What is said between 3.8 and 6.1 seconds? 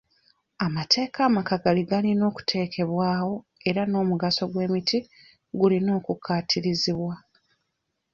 n'omugaso gw'emiti gulina